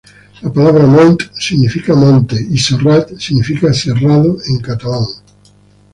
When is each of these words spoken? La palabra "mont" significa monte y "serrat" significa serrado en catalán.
La 0.41 0.51
palabra 0.51 0.87
"mont" 0.87 1.15
significa 1.35 1.93
monte 1.93 2.35
y 2.49 2.57
"serrat" 2.57 3.11
significa 3.19 3.71
serrado 3.71 4.35
en 4.47 4.57
catalán. 4.57 5.05